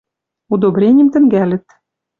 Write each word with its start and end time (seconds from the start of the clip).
Удобреним 0.53 1.07
тӹнгӓлӹт 1.13 1.65